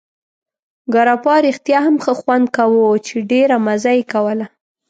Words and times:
ګراپا 0.93 1.35
رښتیا 1.45 1.79
هم 1.87 1.95
ښه 2.03 2.13
خوند 2.19 2.45
کاوه، 2.55 2.87
چې 3.05 3.15
ډېره 3.31 3.55
مزه 3.65 3.91
یې 3.97 4.03
کوله. 4.13 4.45